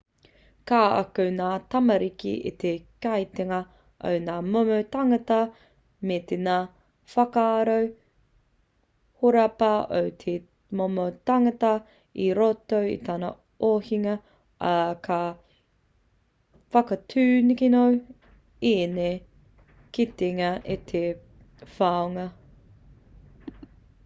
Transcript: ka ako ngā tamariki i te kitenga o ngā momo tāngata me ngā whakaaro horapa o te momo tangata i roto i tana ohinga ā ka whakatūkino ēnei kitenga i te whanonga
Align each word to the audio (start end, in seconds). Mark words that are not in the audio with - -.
ka 0.69 0.77
ako 0.99 1.23
ngā 1.39 1.47
tamariki 1.73 2.29
i 2.51 2.51
te 2.61 2.69
kitenga 3.05 3.57
o 4.11 4.13
ngā 4.29 4.35
momo 4.53 4.77
tāngata 4.95 5.35
me 6.11 6.15
ngā 6.45 6.55
whakaaro 7.15 7.75
horapa 9.25 9.69
o 9.97 9.99
te 10.23 10.33
momo 10.79 11.05
tangata 11.31 11.69
i 12.27 12.29
roto 12.39 12.79
i 12.91 12.95
tana 13.09 13.29
ohinga 13.69 14.15
ā 14.69 14.73
ka 15.09 15.19
whakatūkino 16.77 17.83
ēnei 18.71 19.13
kitenga 19.99 20.49
i 20.77 20.79
te 20.93 21.03
whanonga 21.77 22.31